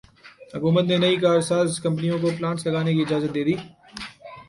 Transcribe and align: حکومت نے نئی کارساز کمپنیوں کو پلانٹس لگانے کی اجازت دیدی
حکومت 0.53 0.85
نے 0.87 0.97
نئی 1.03 1.15
کارساز 1.23 1.79
کمپنیوں 1.83 2.19
کو 2.21 2.29
پلانٹس 2.37 2.65
لگانے 2.67 2.93
کی 2.93 3.01
اجازت 3.01 3.33
دیدی 3.35 3.55